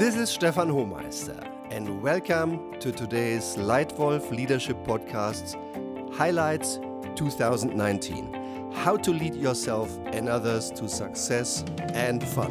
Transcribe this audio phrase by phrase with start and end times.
[0.00, 5.58] This is Stefan Homeister, and welcome to today's Leitwolf Leadership Podcast's
[6.16, 6.80] Highlights
[7.16, 12.50] 2019 How to Lead Yourself and Others to Success and Fun.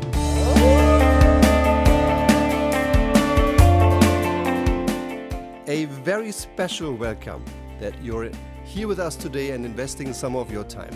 [5.68, 7.44] A very special welcome
[7.80, 8.30] that you're
[8.64, 10.96] here with us today and investing some of your time.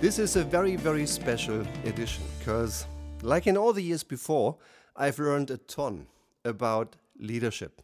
[0.00, 2.84] This is a very, very special edition because,
[3.22, 4.56] like in all the years before,
[4.94, 6.06] I've learned a ton
[6.44, 7.82] about leadership.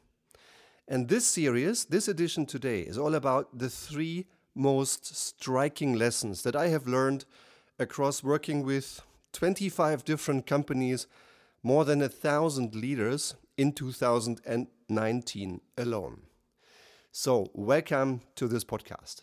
[0.87, 6.57] And this series, this edition today, is all about the three most striking lessons that
[6.57, 7.25] I have learned
[7.79, 11.07] across working with 25 different companies,
[11.63, 16.23] more than a thousand leaders in 2019 alone.
[17.13, 19.23] So, welcome to this podcast.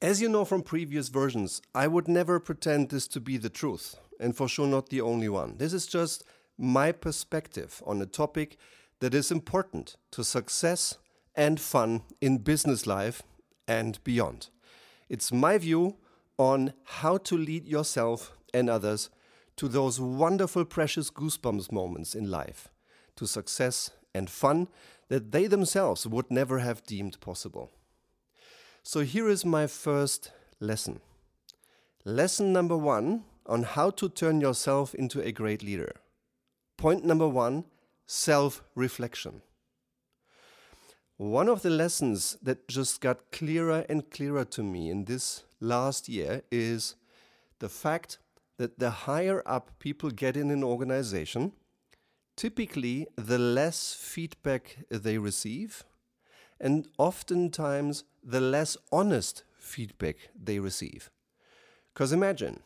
[0.00, 3.96] As you know from previous versions, I would never pretend this to be the truth,
[4.18, 5.58] and for sure not the only one.
[5.58, 6.24] This is just
[6.58, 8.56] my perspective on a topic
[9.00, 10.98] that is important to success
[11.34, 13.22] and fun in business life
[13.66, 14.48] and beyond.
[15.08, 15.96] It's my view
[16.38, 19.10] on how to lead yourself and others
[19.56, 22.68] to those wonderful, precious goosebumps moments in life,
[23.16, 24.68] to success and fun
[25.08, 27.70] that they themselves would never have deemed possible.
[28.82, 31.00] So here is my first lesson.
[32.04, 35.92] Lesson number one on how to turn yourself into a great leader.
[36.76, 37.64] Point number one
[38.06, 39.42] self reflection.
[41.16, 46.08] One of the lessons that just got clearer and clearer to me in this last
[46.08, 46.96] year is
[47.60, 48.18] the fact
[48.58, 51.52] that the higher up people get in an organization,
[52.36, 55.84] typically the less feedback they receive,
[56.58, 61.10] and oftentimes the less honest feedback they receive.
[61.92, 62.60] Because imagine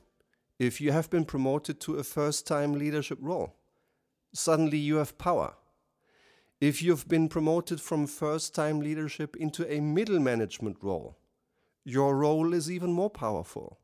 [0.58, 3.55] if you have been promoted to a first time leadership role,
[4.36, 5.54] suddenly you have power.
[6.60, 11.16] If you've been promoted from first time leadership into a middle management role,
[11.84, 13.78] your role is even more powerful.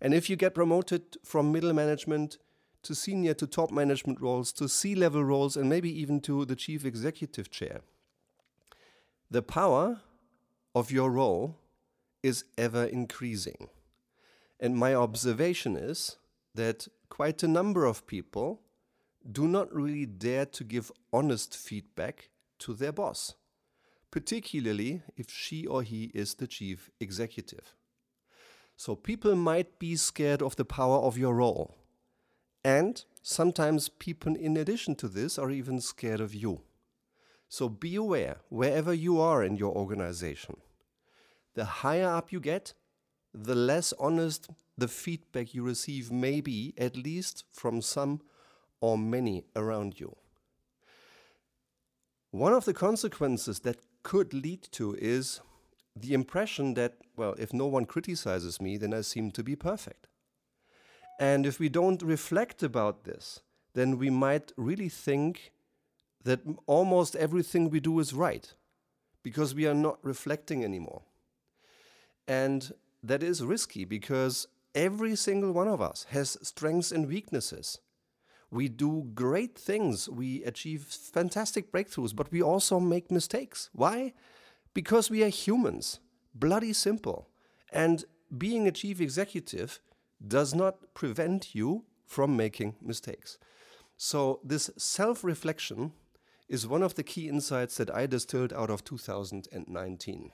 [0.00, 2.38] And if you get promoted from middle management
[2.82, 6.56] to senior to top management roles, to C level roles, and maybe even to the
[6.56, 7.80] chief executive chair,
[9.30, 10.00] the power
[10.74, 11.56] of your role
[12.22, 13.68] is ever increasing.
[14.60, 16.16] And my observation is
[16.54, 18.60] that quite a number of people
[19.30, 23.34] do not really dare to give honest feedback to their boss,
[24.10, 27.74] particularly if she or he is the chief executive.
[28.76, 31.76] So people might be scared of the power of your role.
[32.64, 36.62] And sometimes people, in addition to this, are even scared of you.
[37.48, 40.56] So be aware wherever you are in your organization.
[41.54, 42.74] The higher up you get,
[43.32, 48.22] the less honest the feedback you receive may be, at least from some
[48.84, 50.14] or many around you.
[52.30, 55.40] One of the consequences that could lead to is
[55.96, 60.06] the impression that, well, if no one criticizes me, then I seem to be perfect.
[61.18, 63.40] And if we don't reflect about this,
[63.72, 65.52] then we might really think
[66.24, 68.52] that almost everything we do is right
[69.22, 71.04] because we are not reflecting anymore.
[72.28, 77.78] And that is risky because every single one of us has strengths and weaknesses.
[78.54, 83.68] We do great things, we achieve fantastic breakthroughs, but we also make mistakes.
[83.72, 84.14] Why?
[84.74, 85.98] Because we are humans.
[86.36, 87.28] Bloody simple.
[87.72, 88.04] And
[88.38, 89.80] being a chief executive
[90.24, 93.38] does not prevent you from making mistakes.
[93.96, 95.90] So, this self reflection
[96.48, 100.30] is one of the key insights that I distilled out of 2019.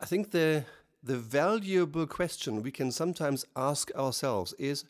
[0.00, 0.64] I think the,
[1.02, 4.86] the valuable question we can sometimes ask ourselves is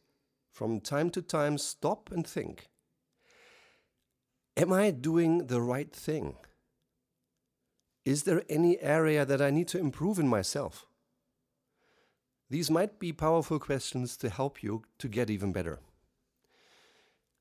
[0.59, 2.69] from time to time, stop and think
[4.57, 6.35] Am I doing the right thing?
[8.05, 10.85] Is there any area that I need to improve in myself?
[12.51, 15.79] These might be powerful questions to help you to get even better.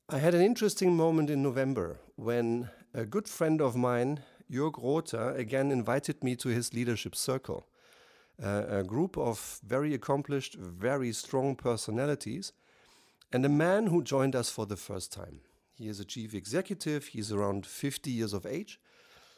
[0.08, 5.34] I had an interesting moment in November when a good friend of mine, Jörg Rother,
[5.36, 7.66] again invited me to his leadership circle,
[8.40, 12.52] uh, a group of very accomplished, very strong personalities,
[13.32, 15.40] and a man who joined us for the first time.
[15.74, 18.80] He is a chief executive, he's around 50 years of age,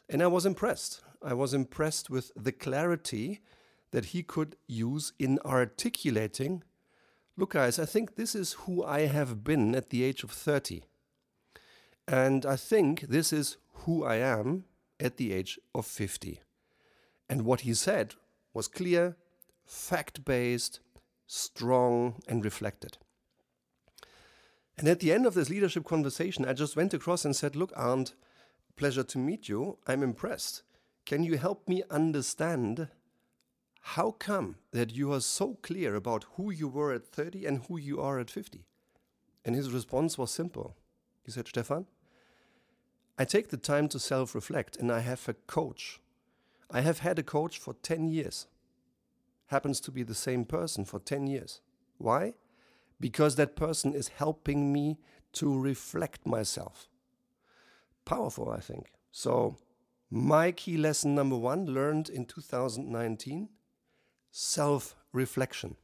[0.08, 1.02] and I was impressed.
[1.22, 3.40] I was impressed with the clarity
[3.90, 6.62] that he could use in articulating
[7.40, 10.82] Look, guys, I think this is who I have been at the age of 30.
[12.06, 14.64] And I think this is who I am
[14.98, 16.40] at the age of 50.
[17.30, 18.14] And what he said
[18.52, 19.16] was clear,
[19.64, 20.80] fact based,
[21.26, 22.98] strong, and reflected.
[24.80, 27.70] And at the end of this leadership conversation, I just went across and said, Look,
[27.76, 28.14] Arndt,
[28.76, 29.76] pleasure to meet you.
[29.86, 30.62] I'm impressed.
[31.04, 32.88] Can you help me understand
[33.82, 37.76] how come that you are so clear about who you were at 30 and who
[37.76, 38.64] you are at 50?
[39.44, 40.78] And his response was simple.
[41.22, 41.84] He said, Stefan,
[43.18, 46.00] I take the time to self reflect and I have a coach.
[46.70, 48.46] I have had a coach for 10 years.
[49.48, 51.60] Happens to be the same person for 10 years.
[51.98, 52.32] Why?
[53.00, 54.98] Because that person is helping me
[55.32, 56.88] to reflect myself.
[58.04, 58.92] Powerful, I think.
[59.10, 59.56] So,
[60.10, 63.48] my key lesson number one learned in 2019
[64.30, 65.76] self reflection.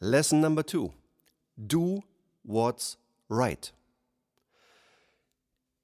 [0.00, 0.92] Lesson number two
[1.66, 2.02] do
[2.42, 2.96] what's
[3.28, 3.70] right.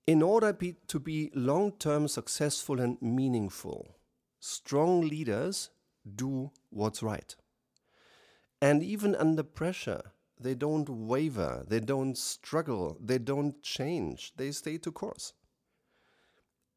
[0.06, 3.96] In order be, to be long term successful and meaningful,
[4.40, 5.70] strong leaders
[6.16, 7.34] do what's right.
[8.60, 14.78] And even under pressure, they don't waver, they don't struggle, they don't change, they stay
[14.78, 15.34] to course.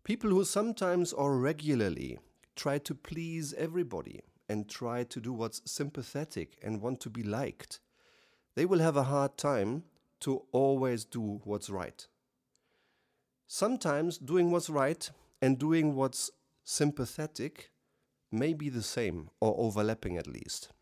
[0.04, 2.19] People who sometimes or regularly
[2.57, 7.80] try to please everybody and try to do what's sympathetic and want to be liked,
[8.56, 9.83] they will have a hard time
[10.19, 12.06] to always do what's right.
[13.48, 15.10] Sometimes doing what's right
[15.42, 16.31] and doing what's
[16.65, 17.71] sympathetic
[18.30, 20.72] may be the same or overlapping at least.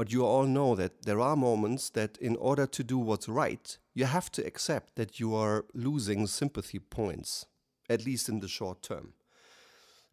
[0.00, 3.76] But you all know that there are moments that, in order to do what's right,
[3.92, 7.44] you have to accept that you are losing sympathy points,
[7.90, 9.12] at least in the short term.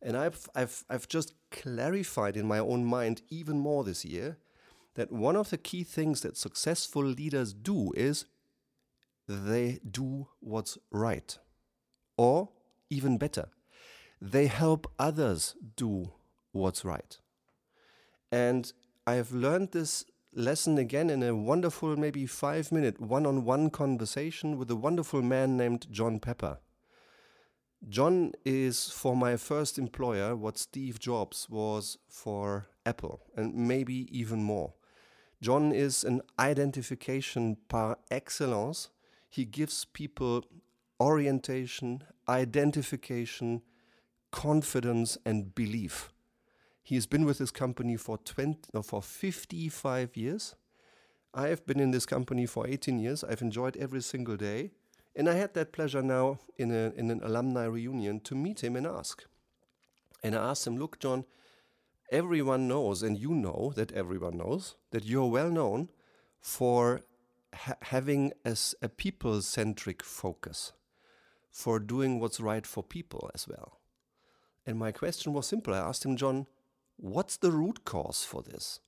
[0.01, 4.35] And I've, I've, I've just clarified in my own mind even more this year
[4.95, 8.25] that one of the key things that successful leaders do is
[9.25, 11.37] they do what's right.
[12.17, 12.49] Or,
[12.89, 13.47] even better,
[14.21, 16.11] they help others do
[16.51, 17.17] what's right.
[18.29, 18.73] And
[19.07, 23.69] I have learned this lesson again in a wonderful, maybe five minute one on one
[23.69, 26.57] conversation with a wonderful man named John Pepper.
[27.87, 34.43] John is for my first employer what Steve Jobs was for Apple, and maybe even
[34.43, 34.73] more.
[35.41, 38.89] John is an identification par excellence.
[39.29, 40.43] He gives people
[40.99, 43.61] orientation, identification,
[44.33, 46.11] confidence, and belief.
[46.87, 50.55] He has been with this company for 20, no, for 55 years.
[51.33, 53.25] I have been in this company for 18 years.
[53.25, 54.71] I've enjoyed every single day.
[55.13, 58.77] And I had that pleasure now in, a, in an alumni reunion to meet him
[58.77, 59.25] and ask.
[60.23, 61.25] And I asked him, Look, John,
[62.09, 65.89] everyone knows, and you know that everyone knows, that you're well known
[66.39, 67.01] for
[67.53, 70.71] ha- having as a people centric focus,
[71.51, 73.77] for doing what's right for people as well.
[74.65, 75.73] And my question was simple.
[75.73, 76.47] I asked him, John,
[76.97, 78.79] what's the root cause for this?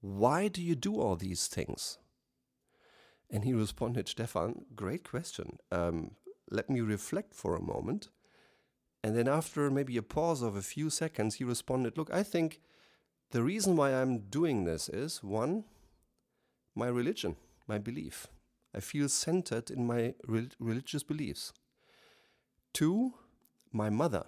[0.00, 1.98] Why do you do all these things?
[3.30, 5.58] And he responded, Stefan, great question.
[5.70, 6.12] Um,
[6.50, 8.08] let me reflect for a moment.
[9.02, 12.60] And then, after maybe a pause of a few seconds, he responded, Look, I think
[13.30, 15.64] the reason why I'm doing this is one,
[16.74, 18.26] my religion, my belief.
[18.74, 21.52] I feel centered in my re- religious beliefs.
[22.72, 23.14] Two,
[23.72, 24.24] my mother.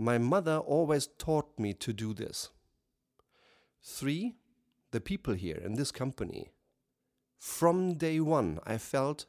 [0.00, 2.48] My mother always taught me to do this.
[3.82, 4.34] Three,
[4.92, 6.48] the people here in this company
[7.38, 9.26] from day one, I felt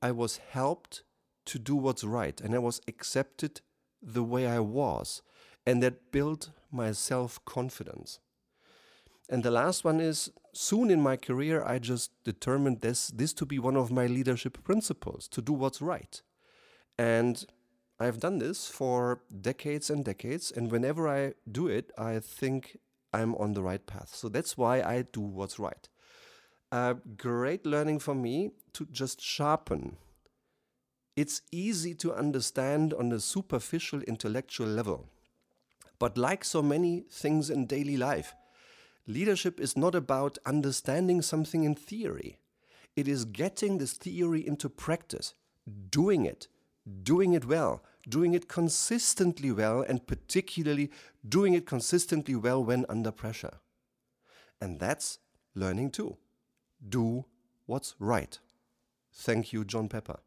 [0.00, 1.02] I was helped
[1.44, 3.60] to do what's right and I was accepted
[4.02, 5.20] the way I was.
[5.66, 8.20] And that built my self confidence.
[9.28, 13.44] And the last one is soon in my career, I just determined this, this to
[13.44, 16.22] be one of my leadership principles to do what's right.
[16.98, 17.44] And
[18.00, 20.50] I've done this for decades and decades.
[20.50, 22.78] And whenever I do it, I think
[23.12, 24.14] I'm on the right path.
[24.14, 25.88] So that's why I do what's right
[26.72, 29.96] a great learning for me to just sharpen.
[31.16, 35.08] It's easy to understand on a superficial intellectual level.
[35.98, 38.34] But like so many things in daily life,
[39.06, 42.38] leadership is not about understanding something in theory.
[42.96, 45.34] It is getting this theory into practice,
[45.90, 46.48] doing it,
[47.02, 50.90] doing it well, doing it consistently well, and particularly
[51.26, 53.58] doing it consistently well when under pressure.
[54.60, 55.18] And that's
[55.54, 56.16] learning too
[56.86, 57.24] do
[57.66, 58.38] what's right.
[59.12, 60.20] Thank you, John Pepper.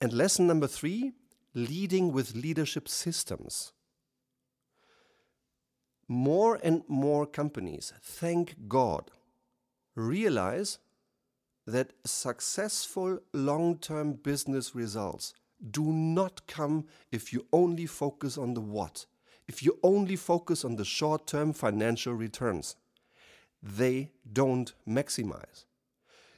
[0.00, 1.12] And lesson number three
[1.54, 3.72] leading with leadership systems.
[6.08, 9.10] More and more companies, thank God,
[9.94, 10.78] realize
[11.66, 15.34] that successful long term business results
[15.70, 19.06] do not come if you only focus on the what,
[19.48, 22.76] if you only focus on the short term financial returns.
[23.62, 25.64] they don't maximize.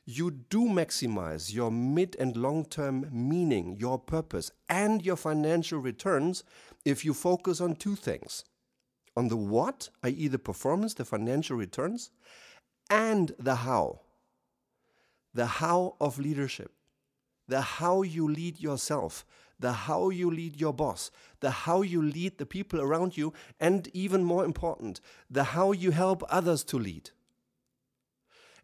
[0.06, 6.44] You do maximize your mid and long term meaning, your purpose, and your financial returns
[6.84, 8.44] if you focus on two things
[9.16, 12.10] on the what, i.e., the performance, the financial returns,
[12.88, 14.00] and the how.
[15.34, 16.72] The how of leadership,
[17.46, 19.24] the how you lead yourself,
[19.60, 23.88] the how you lead your boss, the how you lead the people around you, and
[23.92, 27.10] even more important, the how you help others to lead.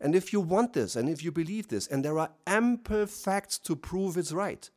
[0.01, 3.59] And if you want this and if you believe this, and there are ample facts
[3.61, 4.69] to prove it's right,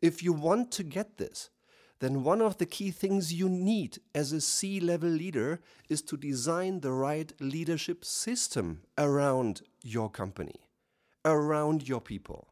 [0.00, 1.50] if you want to get this,
[2.00, 6.16] then one of the key things you need as a C level leader is to
[6.16, 10.61] design the right leadership system around your company,
[11.24, 12.48] around your people.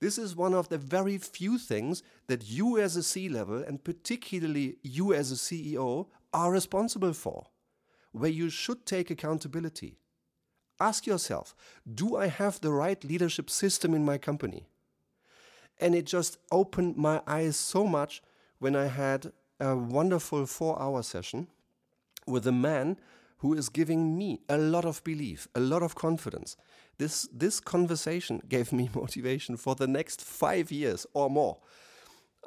[0.00, 3.84] This is one of the very few things that you as a C level, and
[3.84, 7.46] particularly you as a CEO, are responsible for,
[8.10, 9.98] where you should take accountability.
[10.80, 11.54] Ask yourself
[11.94, 14.66] do I have the right leadership system in my company?
[15.78, 18.22] And it just opened my eyes so much
[18.58, 21.46] when I had a wonderful four hour session
[22.26, 22.98] with a man
[23.38, 26.56] who is giving me a lot of belief, a lot of confidence.
[27.02, 31.58] This, this conversation gave me motivation for the next five years or more.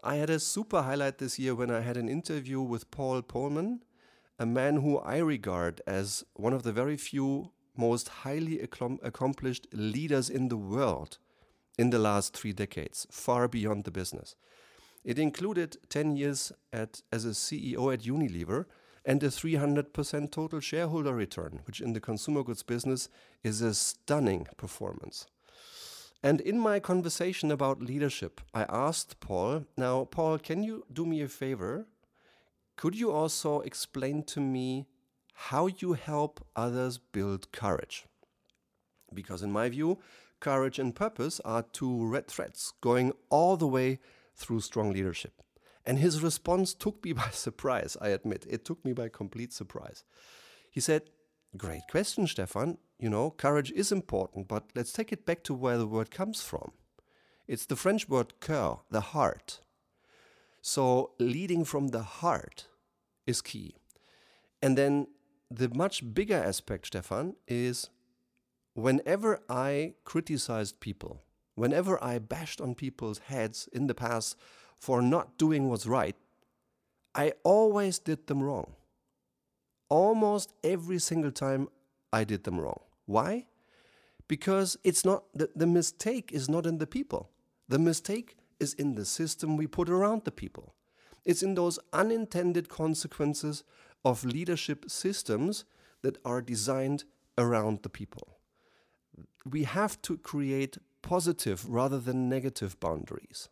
[0.01, 3.79] I had a super highlight this year when I had an interview with Paul Polman,
[4.39, 10.29] a man who I regard as one of the very few most highly accomplished leaders
[10.29, 11.17] in the world
[11.77, 14.37] in the last three decades, far beyond the business.
[15.03, 18.67] It included 10 years at, as a CEO at Unilever
[19.05, 23.07] and a 300% total shareholder return, which in the consumer goods business
[23.43, 25.27] is a stunning performance.
[26.23, 31.21] And in my conversation about leadership, I asked Paul, now, Paul, can you do me
[31.21, 31.85] a favor?
[32.77, 34.87] Could you also explain to me
[35.33, 38.05] how you help others build courage?
[39.13, 39.99] Because, in my view,
[40.39, 43.99] courage and purpose are two red threads going all the way
[44.35, 45.43] through strong leadership.
[45.85, 48.45] And his response took me by surprise, I admit.
[48.49, 50.03] It took me by complete surprise.
[50.71, 51.03] He said,
[51.57, 52.77] Great question, Stefan.
[52.99, 56.41] You know, courage is important, but let's take it back to where the word comes
[56.41, 56.71] from.
[57.47, 59.61] It's the French word cœur, the heart.
[60.61, 62.67] So, leading from the heart
[63.27, 63.75] is key.
[64.61, 65.07] And then
[65.51, 67.89] the much bigger aspect, Stefan, is
[68.73, 71.21] whenever I criticized people,
[71.53, 74.35] whenever I bashed on people's heads in the past
[74.85, 76.15] for not doing what's right,
[77.15, 78.73] I always did them wrong.
[79.89, 81.69] Almost every single time
[82.13, 82.81] I did them wrong.
[83.07, 83.47] Why?
[84.27, 87.31] Because it's not the, the mistake is not in the people.
[87.67, 90.75] The mistake is in the system we put around the people.
[91.25, 93.63] It's in those unintended consequences
[94.03, 95.65] of leadership systems
[96.03, 97.05] that are designed
[97.39, 98.37] around the people.
[99.49, 103.49] We have to create positive rather than negative boundaries.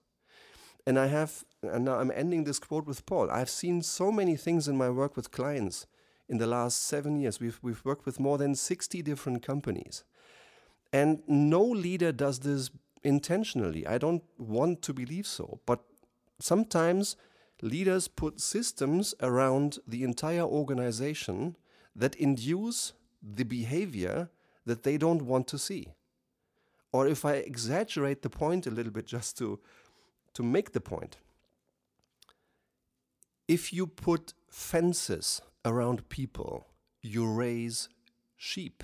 [0.85, 3.31] And I have, and now I'm ending this quote with Paul.
[3.31, 5.87] I've seen so many things in my work with clients
[6.27, 7.39] in the last seven years.
[7.39, 10.03] We've, we've worked with more than 60 different companies.
[10.91, 12.69] And no leader does this
[13.03, 13.87] intentionally.
[13.87, 15.59] I don't want to believe so.
[15.65, 15.81] But
[16.39, 17.15] sometimes
[17.61, 21.55] leaders put systems around the entire organization
[21.95, 24.29] that induce the behavior
[24.65, 25.87] that they don't want to see.
[26.91, 29.59] Or if I exaggerate the point a little bit just to,
[30.33, 31.17] to make the point,
[33.47, 36.67] if you put fences around people,
[37.01, 37.89] you raise
[38.37, 38.83] sheep.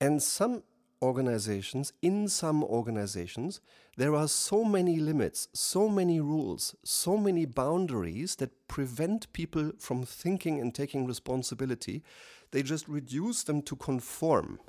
[0.00, 0.62] And some
[1.02, 3.60] organizations, in some organizations,
[3.96, 10.04] there are so many limits, so many rules, so many boundaries that prevent people from
[10.04, 12.02] thinking and taking responsibility.
[12.50, 14.60] They just reduce them to conform.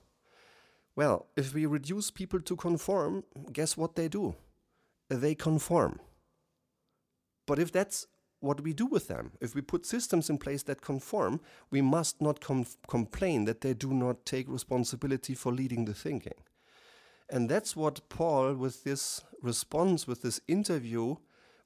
[0.95, 4.35] Well, if we reduce people to conform, guess what they do?
[5.09, 5.99] They conform.
[7.45, 8.07] But if that's
[8.39, 11.39] what we do with them, if we put systems in place that conform,
[11.71, 16.33] we must not com complain that they do not take responsibility for leading the thinking.
[17.29, 21.15] And that's what Paul, with this response, with this interview,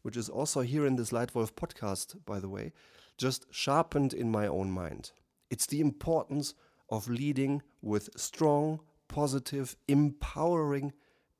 [0.01, 2.73] which is also here in this Leitwolf podcast, by the way,
[3.17, 5.11] just sharpened in my own mind.
[5.49, 6.55] It's the importance
[6.89, 10.93] of leading with strong, positive, empowering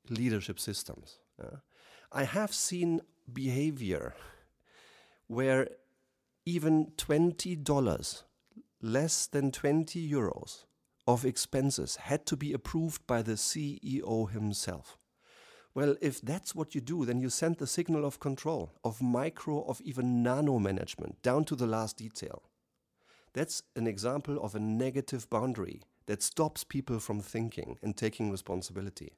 [0.08, 1.18] leadership systems.
[1.42, 1.58] Yeah.
[2.14, 3.00] I have seen
[3.32, 4.14] behavior
[5.28, 5.68] where
[6.44, 8.22] even $20,
[8.82, 10.64] less than 20 euros
[11.06, 14.98] of expenses had to be approved by the CEO himself.
[15.74, 19.62] Well, if that's what you do, then you send the signal of control, of micro,
[19.64, 22.42] of even nano management down to the last detail.
[23.32, 29.14] That's an example of a negative boundary that stops people from thinking and taking responsibility.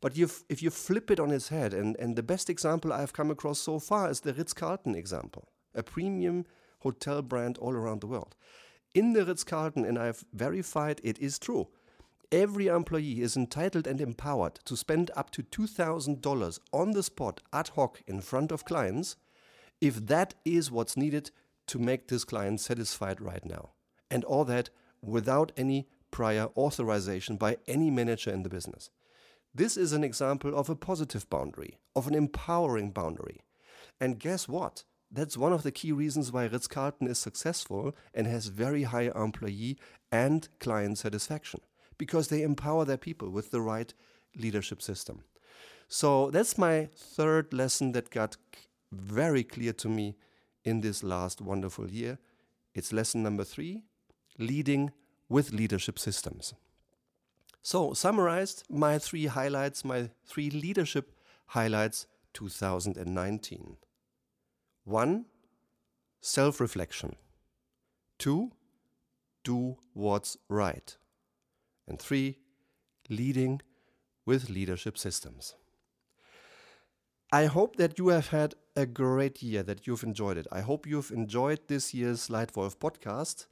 [0.00, 3.30] But if you flip it on its head, and, and the best example I've come
[3.30, 6.44] across so far is the Ritz Carlton example, a premium
[6.80, 8.34] hotel brand all around the world.
[8.94, 11.68] In the Ritz Carlton, and I've verified it is true,
[12.30, 17.68] every employee is entitled and empowered to spend up to $2,000 on the spot ad
[17.68, 19.16] hoc in front of clients
[19.80, 21.30] if that is what's needed
[21.66, 23.70] to make this client satisfied right now.
[24.10, 24.70] And all that
[25.02, 28.90] without any prior authorization by any manager in the business.
[29.56, 33.40] This is an example of a positive boundary, of an empowering boundary.
[33.98, 34.84] And guess what?
[35.10, 39.10] That's one of the key reasons why Ritz Carlton is successful and has very high
[39.14, 39.78] employee
[40.12, 41.60] and client satisfaction
[41.96, 43.94] because they empower their people with the right
[44.36, 45.22] leadership system.
[45.88, 48.36] So that's my third lesson that got
[48.92, 50.16] very clear to me
[50.64, 52.18] in this last wonderful year.
[52.74, 53.84] It's lesson number three
[54.38, 54.92] leading
[55.30, 56.52] with leadership systems.
[57.66, 61.10] So, summarized my three highlights, my three leadership
[61.46, 63.76] highlights 2019.
[64.84, 65.24] One,
[66.20, 67.16] self reflection.
[68.20, 68.52] Two,
[69.42, 70.96] do what's right.
[71.88, 72.38] And three,
[73.08, 73.60] leading
[74.24, 75.56] with leadership systems.
[77.32, 80.46] I hope that you have had a great year, that you've enjoyed it.
[80.52, 83.46] I hope you've enjoyed this year's Leitwolf podcast.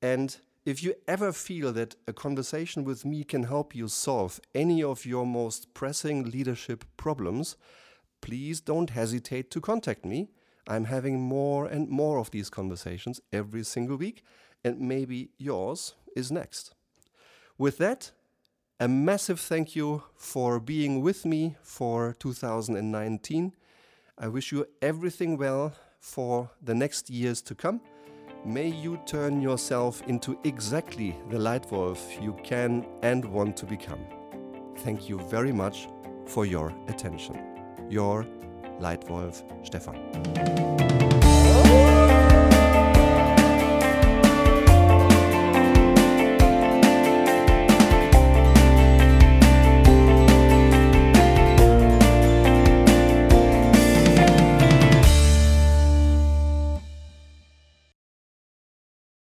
[0.00, 4.82] And if you ever feel that a conversation with me can help you solve any
[4.82, 7.56] of your most pressing leadership problems,
[8.20, 10.28] please don't hesitate to contact me.
[10.66, 14.24] I'm having more and more of these conversations every single week,
[14.64, 16.74] and maybe yours is next.
[17.56, 18.10] With that,
[18.80, 23.54] a massive thank you for being with me for 2019.
[24.18, 27.80] I wish you everything well for the next years to come.
[28.46, 34.06] May you turn yourself into exactly the Leitwolf you can and want to become.
[34.84, 35.88] Thank you very much
[36.26, 37.36] for your attention.
[37.90, 38.24] Your
[38.78, 41.05] Leitwolf Stefan.